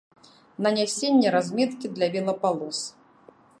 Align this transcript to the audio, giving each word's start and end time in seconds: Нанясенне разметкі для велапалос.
Нанясенне 0.67 1.33
разметкі 1.35 1.93
для 1.97 2.07
велапалос. 2.15 2.79